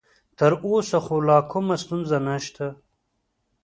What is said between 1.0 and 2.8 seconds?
خو لا کومه ستونزه نشته.